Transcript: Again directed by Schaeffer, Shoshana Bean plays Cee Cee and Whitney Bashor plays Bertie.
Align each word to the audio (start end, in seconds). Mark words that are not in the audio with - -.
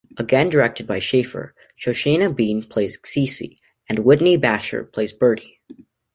Again 0.17 0.49
directed 0.49 0.87
by 0.87 0.97
Schaeffer, 0.97 1.53
Shoshana 1.79 2.35
Bean 2.35 2.63
plays 2.63 2.97
Cee 3.05 3.27
Cee 3.27 3.59
and 3.87 3.99
Whitney 3.99 4.35
Bashor 4.35 4.91
plays 4.91 5.13
Bertie. 5.13 5.59